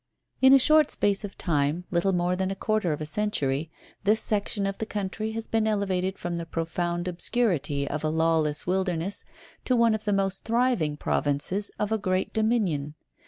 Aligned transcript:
In 0.41 0.51
a 0.51 0.57
short 0.57 0.89
space 0.89 1.23
of 1.23 1.37
time, 1.37 1.83
little 1.91 2.11
more 2.11 2.35
than 2.35 2.49
a 2.49 2.55
quarter 2.55 2.91
of 2.91 3.01
a 3.01 3.05
century, 3.05 3.69
this 4.03 4.19
section 4.19 4.65
of 4.65 4.79
the 4.79 4.85
country 4.87 5.33
has 5.33 5.45
been 5.45 5.67
elevated 5.67 6.17
from 6.17 6.39
the 6.39 6.45
profound 6.47 7.07
obscurity 7.07 7.87
of 7.87 8.03
a 8.03 8.09
lawless 8.09 8.65
wilderness 8.65 9.23
to 9.65 9.75
one 9.75 9.93
of 9.93 10.05
the 10.05 10.11
most 10.13 10.43
thriving 10.43 10.97
provinces 10.97 11.69
of 11.77 11.91
a 11.91 11.99
great 11.99 12.33
dominion. 12.33 12.95